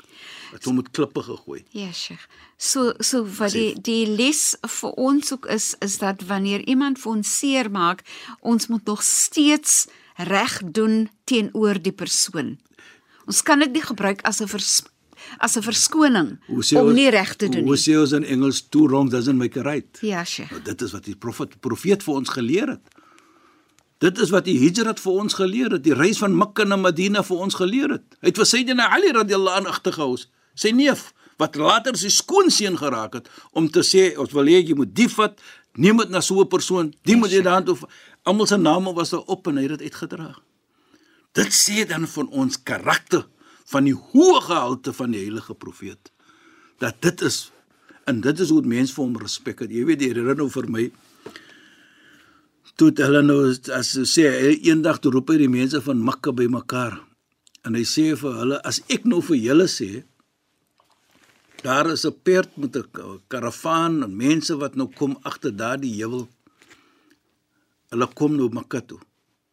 Het 0.52 0.68
hom 0.70 0.78
met 0.78 0.92
klippe 0.94 1.24
gegooi. 1.26 1.64
Ja, 1.74 1.90
Sheikh. 1.90 2.22
So 2.56 2.94
so 3.02 3.24
wat 3.40 3.56
die 3.58 3.74
die 3.74 4.06
les 4.06 4.54
vir 4.78 4.94
ons 4.94 5.34
ook 5.34 5.50
is 5.50 5.74
is 5.82 5.98
dat 5.98 6.22
wanneer 6.30 6.62
iemand 6.70 7.02
vir 7.02 7.16
ons 7.18 7.34
seer 7.38 7.70
maak, 7.70 8.06
ons 8.40 8.70
moet 8.70 8.86
nog 8.86 9.02
steeds 9.02 9.88
reg 10.24 10.60
doen 10.64 11.08
teenoor 11.24 11.78
die 11.82 11.92
persoon. 11.92 12.58
Ons 13.26 13.42
kan 13.42 13.58
dit 13.58 13.72
nie 13.72 13.82
gebruik 13.82 14.22
as 14.22 14.40
'n 14.40 14.48
as 15.38 15.56
'n 15.56 15.62
verskoning 15.62 16.38
om 16.48 16.56
ons- 16.56 16.72
nie 16.94 17.10
reg 17.10 17.36
te 17.36 17.48
doen 17.48 17.64
Hoe 17.64 17.74
nie. 17.76 17.82
sê 17.82 17.98
ons 18.00 18.12
in 18.12 18.24
Engels 18.24 18.62
two 18.68 18.86
wrongs 18.88 19.10
doesn't 19.10 19.36
make 19.36 19.58
a 19.58 19.62
right? 19.62 19.98
Ja, 20.00 20.24
Sheikh. 20.24 20.50
Nou, 20.50 20.62
dit 20.62 20.82
is 20.82 20.92
wat 20.92 21.04
die 21.04 21.14
profet 21.16 21.60
profeet 21.60 22.02
vir 22.02 22.14
ons 22.14 22.28
geleer 22.28 22.68
het. 22.68 22.80
Dit 24.00 24.18
is 24.18 24.30
wat 24.30 24.44
die 24.44 24.58
Hijrat 24.58 25.00
vir 25.00 25.12
ons 25.12 25.34
geleer 25.36 25.70
het, 25.76 25.82
die 25.84 25.94
reis 25.94 26.18
van 26.18 26.32
Mekka 26.36 26.64
na 26.64 26.76
Madina 26.76 27.22
vir 27.22 27.36
ons 27.36 27.54
geleer 27.54 27.90
het. 27.90 28.02
Hy 28.22 28.28
het 28.28 28.36
vir 28.40 28.46
Sayyidina 28.46 28.88
Ali 28.94 29.12
radhiyallahu 29.12 29.56
anhu 29.60 29.68
agtergehou, 29.68 30.16
sy 30.54 30.70
neef 30.72 31.12
wat 31.40 31.56
later 31.56 31.96
sy 31.96 32.08
skoonseun 32.08 32.76
geraak 32.78 33.14
het 33.14 33.28
om 33.52 33.68
te 33.68 33.80
sê 33.80 34.16
ons 34.18 34.32
wil 34.32 34.44
hê 34.48 34.62
jy 34.66 34.74
moet 34.76 34.94
die 34.94 35.08
vat, 35.08 35.38
neem 35.76 35.96
dit 35.98 36.10
na 36.10 36.20
so 36.20 36.40
'n 36.40 36.48
persoon, 36.48 36.94
die 37.04 37.16
moet 37.16 37.30
jy 37.30 37.42
daartoe 37.42 37.76
almal 38.30 38.48
se 38.48 38.58
name 38.58 38.94
was 38.94 39.12
daar 39.14 39.26
op 39.26 39.50
en 39.50 39.58
hy 39.58 39.66
het 39.66 39.78
dit 39.78 39.90
uitgedra. 39.90 40.30
Dit 41.38 41.54
sê 41.54 41.84
dan 41.86 42.06
van 42.10 42.30
ons 42.30 42.62
karakter 42.62 43.26
van 43.70 43.86
die 43.86 43.94
hoë 43.94 44.40
gehalte 44.48 44.94
van 44.94 45.14
die 45.14 45.22
heilige 45.22 45.54
profeet. 45.54 46.12
Dat 46.82 47.02
dit 47.02 47.22
is 47.26 47.50
en 48.08 48.22
dit 48.24 48.40
is 48.42 48.50
hoe 48.50 48.62
mense 48.66 48.94
vir 48.94 49.04
hom 49.04 49.18
respek 49.20 49.62
het. 49.62 49.70
Jy 49.70 49.84
weet 49.86 50.00
die 50.00 50.10
herinner 50.10 50.38
nou 50.38 50.48
vir 50.50 50.66
my 50.70 50.88
toe 52.80 52.88
hulle 52.96 53.20
nou 53.20 53.40
as 53.76 53.92
sê 54.08 54.24
eendag 54.56 55.02
toe 55.04 55.12
roep 55.12 55.34
hy 55.34 55.42
die 55.42 55.52
mense 55.52 55.82
van 55.84 56.00
Mekka 56.00 56.32
bymekaar 56.36 56.96
en 57.68 57.76
hy 57.76 57.82
sê 57.84 58.06
vir 58.16 58.38
hulle 58.40 58.60
as 58.70 58.80
ek 58.94 59.04
nou 59.04 59.20
vir 59.26 59.36
julle 59.36 59.66
sê 59.68 59.90
daar 61.60 61.90
is 61.92 62.06
'n 62.08 62.16
perd 62.24 62.56
met 62.56 62.76
'n 62.76 63.20
karavaan 63.28 64.02
en 64.04 64.16
mense 64.16 64.56
wat 64.62 64.76
nou 64.76 64.88
kom 65.00 65.18
agter 65.30 65.52
daardie 65.52 65.92
heuwel 66.00 66.24
hulle 67.90 68.06
kom 68.14 68.36
nou 68.36 68.48
Mekka 68.48 68.80
toe 68.80 69.00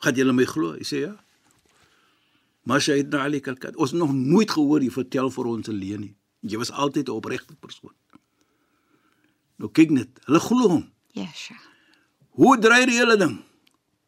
gaan 0.04 0.16
julle 0.16 0.34
my 0.34 0.46
glo 0.46 0.74
hy 0.74 0.86
sê 0.88 1.06
ja 1.06 1.16
maar 2.68 2.82
Sayyidina 2.82 3.24
Ali 3.24 3.40
Kalkat 3.42 3.76
ons 3.76 3.94
nog 3.94 4.12
nooit 4.14 4.52
gehoor 4.52 4.84
jy 4.84 4.92
vertel 4.92 5.32
vir 5.32 5.46
ons 5.48 5.70
'n 5.70 5.80
leuen 5.80 6.02
nie 6.02 6.16
jy 6.42 6.58
was 6.58 6.72
altyd 6.72 7.10
'n 7.10 7.18
opregte 7.20 7.56
persoon 7.56 7.96
nou 9.58 9.70
kyk 9.70 9.92
net 9.92 10.10
hulle 10.26 10.40
glo 10.40 10.70
hom 10.70 10.86
Sheikh. 11.34 11.66
Hoe 12.38 12.58
draai 12.62 12.86
die 12.86 12.98
hele 13.00 13.18
ding? 13.18 13.40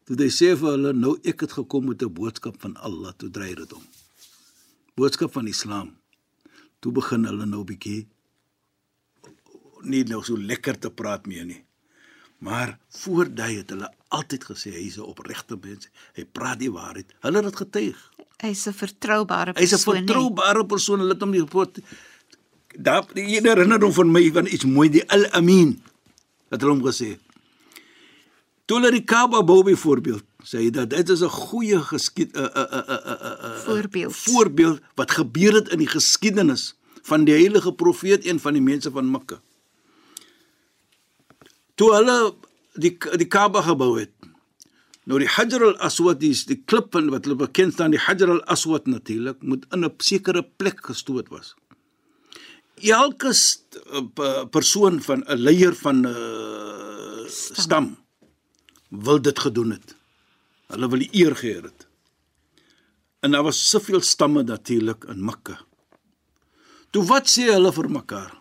Toe 0.05 0.17
hy 0.19 0.29
sê 0.33 0.51
vir 0.57 0.75
hulle 0.75 0.91
nou 0.93 1.15
ek 1.25 1.45
het 1.45 1.55
gekom 1.57 1.87
met 1.89 2.03
'n 2.05 2.13
boodskap 2.13 2.59
van 2.61 2.75
Allah, 2.77 3.13
toe 3.17 3.29
draai 3.29 3.55
dit 3.55 3.73
om. 3.73 3.83
Boodskap 4.95 5.31
van 5.33 5.47
Islam. 5.47 5.97
Toe 6.79 6.91
begin 6.91 7.25
hulle 7.25 7.45
nou 7.45 7.63
bietjie 7.63 8.07
nie 9.81 10.03
nou 10.03 10.21
so 10.23 10.37
lekker 10.37 10.79
te 10.79 10.89
praat 10.89 11.25
meer 11.25 11.45
nie. 11.45 11.63
Maar 12.39 12.77
voor 12.89 13.27
daai 13.33 13.57
het 13.57 13.69
hulle 13.69 13.93
altyd 14.07 14.43
gesê 14.43 14.71
hy's 14.71 14.97
'n 14.97 15.01
opregte 15.11 15.57
mens. 15.61 15.89
Hy 16.15 16.25
praat 16.25 16.59
die 16.59 16.71
waarheid. 16.71 17.13
Hulle 17.19 17.35
het 17.35 17.45
dit 17.45 17.55
getuig. 17.55 17.97
Hy's 18.37 18.67
'n 18.67 18.73
vertroubare 18.73 19.51
Hy's 19.55 19.71
'n 19.71 19.75
persoon. 19.75 19.95
vertroubare 19.95 20.65
persoon. 20.65 20.99
Hulle 20.99 21.13
het 21.13 21.21
hom 21.21 21.31
die 21.31 21.39
rapport 21.39 21.79
Daar 22.77 23.05
herinner 23.13 23.81
hom 23.81 23.93
van 23.93 24.11
my 24.11 24.31
van 24.31 24.45
iets 24.45 24.65
mooi 24.65 24.89
die 24.89 25.03
Al-Amin. 25.09 25.81
Het 26.49 26.61
hulle 26.61 26.73
hom 26.73 26.85
gesê. 26.85 27.17
Toe 28.65 28.77
hulle 28.77 28.91
die 28.91 29.03
Kaaba 29.03 29.43
bou 29.43 29.63
byvoorbeeld, 29.63 30.23
sê 30.45 30.57
hy 30.61 30.69
dat 30.69 30.89
dit 30.89 31.09
is 31.09 31.21
'n 31.21 31.29
goeie 31.29 31.79
geskied 31.81 32.37
'n 32.37 32.39
'n 32.39 32.45
'n 32.45 32.83
'n 32.85 32.99
'n 33.53 33.59
Voorbeeld. 33.65 34.15
voorbeeld 34.15 34.79
wat 34.95 35.11
gebeur 35.11 35.53
het 35.53 35.69
in 35.69 35.77
die 35.77 35.87
geskiedenis 35.87 36.75
van 37.01 37.23
die 37.25 37.33
heilige 37.33 37.73
profeet 37.73 38.25
een 38.25 38.39
van 38.39 38.53
die 38.53 38.61
mense 38.61 38.91
van 38.91 39.11
Mekka. 39.11 39.41
Toe 41.79 41.93
hulle 41.95 42.17
die 42.83 42.91
die 43.21 43.29
Kaaba 43.31 43.63
gebou 43.67 43.93
het. 43.99 44.11
Nou 45.09 45.17
die 45.21 45.29
Hajar 45.31 45.63
al-Aswad 45.71 46.21
is 46.27 46.43
die 46.49 46.59
klip 46.69 46.91
van 46.93 47.07
wat 47.13 47.25
hulle 47.25 47.39
bekend 47.39 47.73
staan 47.77 47.95
die 47.95 48.03
Hajar 48.03 48.35
al-Aswad 48.35 48.91
natuurlik 48.91 49.39
moet 49.41 49.65
in 49.73 49.85
'n 49.85 49.93
sekere 49.97 50.43
plek 50.43 50.83
gestoot 50.85 51.29
was. 51.29 51.55
Elke 52.79 53.33
st, 53.33 53.79
uh, 53.91 54.45
persoon 54.45 55.01
van 55.01 55.23
'n 55.27 55.39
leier 55.39 55.75
van 55.75 55.97
'n 56.01 56.05
uh, 56.05 57.25
stam. 57.27 57.63
stam 57.63 57.97
wil 58.89 59.21
dit 59.21 59.39
gedoen 59.39 59.71
het. 59.71 59.95
Hulle 60.69 60.89
wil 60.89 60.99
die 60.99 61.09
eer 61.11 61.35
geheer 61.35 61.63
het. 61.63 61.87
En 63.19 63.31
daar 63.31 63.43
was 63.43 63.69
soveel 63.69 64.01
stamme 64.01 64.43
natuurlik 64.43 65.03
in 65.03 65.25
Mekka. 65.25 65.59
Toe 66.89 67.05
wat 67.05 67.29
sê 67.29 67.49
hulle 67.53 67.71
vir 67.73 67.89
mekaar? 67.89 68.38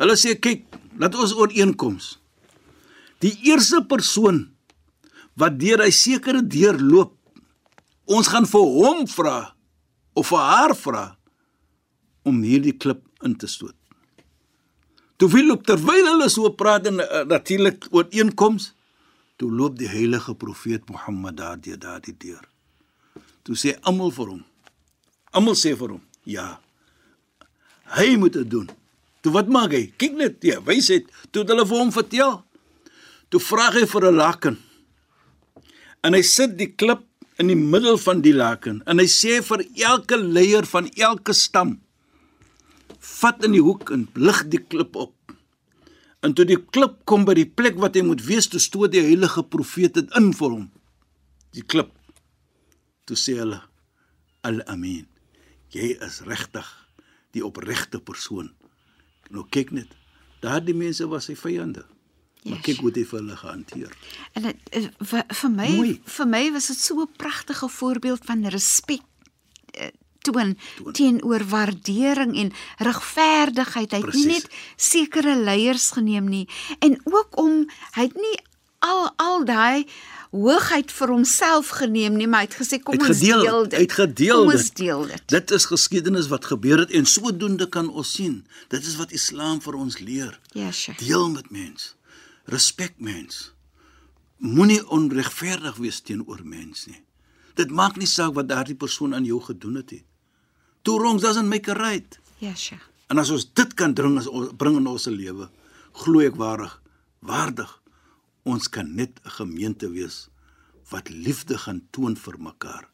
Hulle 0.00 0.16
sê 0.18 0.34
kyk, 0.42 0.64
laat 0.98 1.14
ons 1.14 1.34
ooreenkoms. 1.38 2.16
Die 3.22 3.34
eerste 3.50 3.80
persoon 3.86 4.48
wat 5.38 5.58
deur 5.58 5.82
hy 5.82 5.90
sekere 5.94 6.42
deur 6.42 6.78
loop, 6.78 7.14
ons 8.10 8.28
gaan 8.30 8.46
vir 8.46 8.66
hom 8.78 9.06
vra 9.10 9.38
of 10.14 10.28
vir 10.30 10.42
haar 10.42 10.74
vra 10.78 11.04
om 12.28 12.42
hierdie 12.44 12.76
klip 12.76 13.02
in 13.24 13.36
te 13.38 13.48
stoot. 13.50 13.76
Toe 15.18 15.28
wil 15.30 15.54
op 15.54 15.62
terwyl 15.66 16.10
hulle 16.10 16.28
so 16.32 16.50
praat 16.58 16.88
en 16.90 17.00
uh, 17.00 17.22
natuurlik 17.30 17.86
ooreenkoms, 17.94 18.72
toe 19.38 19.50
loop 19.50 19.78
die 19.78 19.90
heilige 19.90 20.34
profeet 20.38 20.88
Mohammed 20.90 21.38
daar 21.38 21.60
deur 21.60 21.78
daardie 21.80 22.16
deur. 22.18 22.42
Toe 23.46 23.56
sê 23.58 23.76
almal 23.86 24.12
vir 24.14 24.34
hom. 24.34 24.42
Almal 25.34 25.56
sê 25.58 25.74
vir 25.78 25.96
hom, 25.96 26.02
ja. 26.26 26.46
Hy 27.94 28.14
moet 28.18 28.36
dit 28.40 28.50
doen. 28.50 28.68
Toe 29.24 29.32
wat 29.32 29.48
maak 29.48 29.72
hy? 29.72 29.86
Kyk 29.96 30.18
net, 30.20 30.36
ja, 30.44 30.60
wysheid. 30.60 31.08
Toe 31.32 31.46
hulle 31.48 31.64
vir 31.64 31.80
hom 31.80 31.92
vertel. 31.94 32.42
Toe 33.32 33.40
vra 33.40 33.70
hy 33.72 33.86
vir 33.88 34.04
'n 34.10 34.16
laken. 34.20 34.56
En 36.04 36.12
hy 36.12 36.20
sit 36.22 36.58
die 36.58 36.68
klip 36.76 37.08
in 37.40 37.48
die 37.48 37.56
middel 37.56 37.96
van 37.98 38.20
die 38.20 38.34
laken 38.36 38.82
en 38.86 39.00
hy 39.02 39.08
sê 39.10 39.40
vir 39.42 39.64
elke 39.80 40.16
leier 40.16 40.66
van 40.70 40.90
elke 40.94 41.32
stam 41.32 41.80
vat 43.04 43.44
in 43.44 43.52
die 43.56 43.64
hoek 43.64 43.90
en 43.90 44.06
lig 44.14 44.44
die 44.52 44.60
klip 44.60 44.96
op. 44.96 45.14
En 46.22 46.32
toe 46.32 46.44
die 46.44 46.60
klip 46.60 47.04
kom 47.04 47.24
by 47.24 47.34
die 47.34 47.48
plek 47.48 47.76
wat 47.82 47.96
hy 47.96 48.04
moet 48.06 48.22
wees, 48.24 48.48
toe 48.48 48.60
stoot 48.60 48.92
die 48.92 49.04
heilige 49.04 49.42
profeet 49.42 49.94
dit 49.94 50.16
in 50.16 50.32
vir 50.32 50.50
hom. 50.50 50.70
Die 51.52 51.64
klip. 51.64 51.92
Toe 53.04 53.16
sê 53.16 53.36
hulle: 53.40 53.60
"Al-Amin. 54.42 55.06
Jy 55.70 55.96
is 56.00 56.22
regtig 56.24 56.68
die 57.32 57.44
opregte 57.44 58.00
persoon." 58.00 58.52
Nou 59.30 59.46
kyk 59.50 59.70
net. 59.70 59.88
Daardie 60.40 60.74
mense 60.74 61.06
was 61.08 61.24
sy 61.24 61.36
vyande. 61.36 61.84
Maar 62.44 62.60
kyk 62.60 62.82
hoe 62.84 62.90
dit 62.92 63.08
vir 63.08 63.18
hulle 63.22 63.36
gehanteer. 63.40 63.92
En 64.36 64.42
dit 64.42 64.72
vir, 65.00 65.24
vir 65.40 65.50
my 65.50 65.68
Mooi. 65.76 65.92
vir 66.16 66.28
my 66.28 66.42
was 66.52 66.66
dit 66.66 66.80
so 66.80 67.00
'n 67.00 67.12
pragtige 67.16 67.68
voorbeeld 67.68 68.24
van 68.24 68.46
respek 68.46 69.00
eh, 69.72 69.88
toon, 70.20 70.58
toon. 70.76 70.92
teenoor 70.92 71.44
waardering 71.48 72.36
en 72.36 72.52
regverdigheid. 72.78 73.90
Hy 73.90 74.00
het 74.00 74.14
nie 74.14 74.26
net 74.26 74.48
sekere 74.76 75.36
leiers 75.36 75.90
geneem 75.90 76.28
nie 76.28 76.48
en 76.78 77.00
ook 77.04 77.38
om 77.38 77.64
hy 77.96 78.02
het 78.02 78.14
nie 78.14 78.38
al 78.78 79.10
al 79.16 79.44
daai 79.44 79.86
hoogheid 80.34 80.92
vir 80.92 81.12
homself 81.12 81.70
geneem 81.78 82.16
nie, 82.18 82.26
maar 82.30 82.44
hy 82.44 82.48
het 82.48 82.56
gesê 82.58 82.80
kom 82.82 82.96
het 82.96 83.06
ons 83.06 83.20
gedeel, 83.20 83.42
deel 83.46 83.66
dit. 83.68 83.78
Het 83.84 83.96
gedeel 84.00 84.42
kom 84.42 84.54
ons 84.54 84.70
deel 84.80 85.06
dit. 85.10 85.24
Dit 85.34 85.54
is 85.54 85.66
geskiedenis 85.70 86.28
wat 86.32 86.48
gebeur 86.50 86.82
het 86.82 86.94
en 86.98 87.06
sodoende 87.08 87.68
kan 87.70 87.90
ons 87.90 88.14
sien. 88.18 88.40
Dit 88.74 88.86
is 88.86 88.96
wat 89.00 89.14
Islam 89.14 89.60
vir 89.64 89.78
ons 89.78 89.98
leer. 90.02 90.38
Ja, 90.58 90.72
sure. 90.72 90.98
Deel 90.98 91.28
met 91.36 91.50
mens. 91.54 91.92
Respek 92.50 92.98
mens. 92.98 93.52
Moenie 94.42 94.82
onregverdig 94.92 95.78
wees 95.80 96.00
teenoor 96.04 96.42
mens 96.44 96.88
nie. 96.90 97.00
Dit 97.54 97.70
maak 97.70 97.96
nie 97.96 98.10
saak 98.10 98.34
wat 98.34 98.50
daardie 98.50 98.76
persoon 98.76 99.14
aan 99.14 99.24
jou 99.24 99.38
gedoen 99.40 99.78
het 99.78 99.94
nie. 99.94 100.02
Two 100.82 100.98
wrongs 100.98 101.22
doesn't 101.22 101.48
make 101.48 101.70
a 101.70 101.78
right. 101.78 102.18
Ja, 102.42 102.54
Sheikh. 102.54 102.82
En 103.08 103.20
as 103.22 103.30
ons 103.30 103.46
dit 103.46 103.74
kan 103.78 103.94
dring 103.94 104.18
as 104.18 104.26
bring 104.58 104.76
in 104.80 104.88
ons 104.90 105.06
lewe, 105.06 105.48
glo 106.02 106.20
ek 106.24 106.36
waardig, 106.40 106.74
waardig 107.22 107.70
ons 108.44 108.68
kan 108.68 108.94
net 108.94 109.20
'n 109.24 109.30
gemeente 109.40 109.88
wees 109.90 110.28
wat 110.90 111.08
liefde 111.08 111.58
gaan 111.58 111.80
toon 111.90 112.16
vir 112.16 112.36
mekaar 112.38 112.84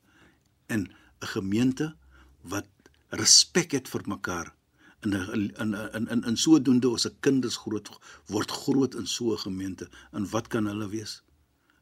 en 0.67 0.81
'n 0.87 1.31
gemeente 1.35 1.97
wat 2.43 2.69
respek 3.09 3.73
het 3.73 3.89
vir 3.89 4.03
mekaar 4.07 4.55
in 5.03 5.15
'n 5.15 5.51
in 5.63 5.75
in 5.95 6.09
in 6.09 6.23
in 6.25 6.37
sodoende 6.37 6.89
ons 6.89 7.03
se 7.03 7.13
kinders 7.21 7.57
groot 7.57 7.89
word 8.27 8.51
groot 8.51 8.95
in 8.95 9.07
so 9.07 9.33
'n 9.33 9.39
gemeente 9.39 9.91
en 10.13 10.29
wat 10.31 10.47
kan 10.49 10.67
hulle 10.67 10.89
wees? 10.89 11.23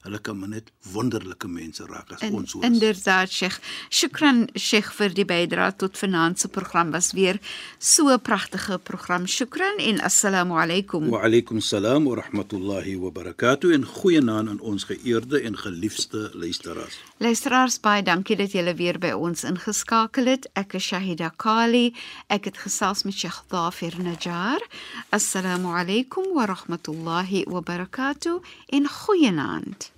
Hulle 0.09 0.21
kan 0.25 0.39
maar 0.41 0.49
net 0.49 0.71
wonderlike 0.95 1.49
mense 1.53 1.85
raak 1.85 2.15
as 2.17 2.23
in, 2.25 2.33
ons 2.33 2.55
so. 2.55 2.63
Inderdaad, 2.65 3.29
Sheikh. 3.29 3.59
Shukran 3.93 4.47
Sheikh 4.57 4.89
vir 4.97 5.13
die 5.13 5.27
bydrae 5.29 5.75
tot 5.77 5.99
finansie 6.01 6.49
program 6.49 6.95
was 6.95 7.13
weer 7.13 7.37
so 7.79 8.09
'n 8.09 8.21
pragtige 8.21 8.79
program. 8.79 9.27
Shukran 9.27 9.77
en 9.79 10.01
assalamu 10.01 10.55
alaykum. 10.57 11.11
Wa 11.11 11.21
alaykum 11.29 11.61
salaam 11.61 12.05
wa 12.05 12.17
rahmatullahi 12.23 12.97
wa 12.97 13.11
barakatuh 13.11 13.75
en 13.75 13.85
goeienaand 13.85 14.49
aan 14.49 14.61
ons 14.61 14.85
geëerde 14.85 15.43
en 15.43 15.59
geliefde 15.59 16.31
luisteraars. 16.33 16.99
Luisteraars, 17.19 17.81
baie 17.81 18.03
dankie 18.03 18.37
dat 18.37 18.53
julle 18.53 18.75
weer 18.75 18.99
by 18.99 19.13
ons 19.13 19.45
ingeskakel 19.45 20.25
het. 20.25 20.49
Ek 20.55 20.73
is 20.73 20.87
Shahida 20.87 21.33
Kali. 21.37 21.95
Ek 22.29 22.45
het 22.45 22.59
gesels 22.59 23.03
met 23.03 23.15
Sheikh 23.15 23.43
Dafir 23.49 23.95
Najjar. 24.03 24.65
Assalamu 25.11 25.77
alaykum 25.77 26.33
wa 26.33 26.47
rahmatullahi 26.47 27.45
wa 27.47 27.61
barakatuh 27.61 28.41
en 28.67 28.89
goeienaand. 28.89 29.98